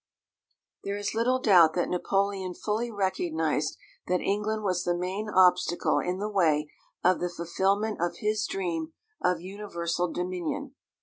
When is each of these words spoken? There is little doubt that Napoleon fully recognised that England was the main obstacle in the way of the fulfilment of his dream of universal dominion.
There 0.83 0.97
is 0.97 1.13
little 1.13 1.39
doubt 1.39 1.75
that 1.75 1.87
Napoleon 1.87 2.55
fully 2.55 2.89
recognised 2.89 3.77
that 4.07 4.19
England 4.19 4.63
was 4.63 4.83
the 4.83 4.97
main 4.97 5.29
obstacle 5.29 5.99
in 5.99 6.17
the 6.17 6.27
way 6.27 6.71
of 7.03 7.19
the 7.19 7.29
fulfilment 7.29 8.01
of 8.01 8.17
his 8.17 8.47
dream 8.47 8.93
of 9.21 9.41
universal 9.41 10.11
dominion. 10.11 10.73